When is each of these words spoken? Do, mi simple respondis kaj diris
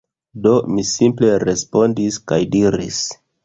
Do, 0.45 0.53
mi 0.77 0.85
simple 0.95 1.31
respondis 1.45 2.21
kaj 2.33 2.43
diris 2.59 3.03